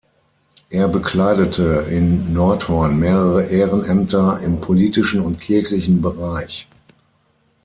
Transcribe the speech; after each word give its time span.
Er 0.71 0.87
bekleidete 0.87 1.85
in 1.91 2.33
Nordhorn 2.33 2.97
mehrere 2.97 3.43
Ehrenämter 3.51 4.39
im 4.39 4.59
politischen 4.59 5.21
und 5.21 5.39
kirchlichen 5.39 6.01
Bereich. 6.01 6.67